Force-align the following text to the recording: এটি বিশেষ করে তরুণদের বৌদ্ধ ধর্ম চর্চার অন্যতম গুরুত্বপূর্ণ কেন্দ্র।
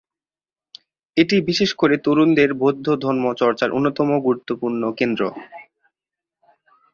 এটি 1.17 1.35
বিশেষ 1.49 1.69
করে 1.75 1.95
তরুণদের 1.97 2.49
বৌদ্ধ 2.53 2.87
ধর্ম 3.03 3.23
চর্চার 3.33 3.69
অন্যতম 3.71 4.09
গুরুত্বপূর্ণ 4.25 4.81
কেন্দ্র। 4.99 5.21